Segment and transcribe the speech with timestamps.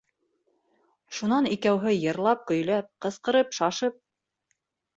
[1.17, 4.03] Шунан икәүһе йырлап-көйләп, ҡысҡырып-шашып: